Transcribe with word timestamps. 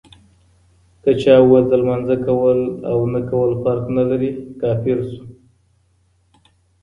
که 1.03 1.11
چا 1.21 1.33
وويل 1.41 1.65
د 1.69 1.73
لمانځه 1.81 2.15
کول 2.25 2.59
اونه 2.97 3.19
کول 3.29 3.51
فرق 3.63 3.83
نلري، 3.97 4.31
کافر 4.61 4.99
سو 5.11 5.21